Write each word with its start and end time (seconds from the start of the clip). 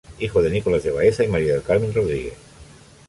Hijo 0.17 0.41
de 0.41 0.49
Nicolás 0.49 0.81
de 0.81 0.89
Baeza 0.89 1.23
y 1.23 1.27
María 1.27 1.53
del 1.53 1.61
Carmen 1.61 1.93
Rodríguez. 1.93 2.33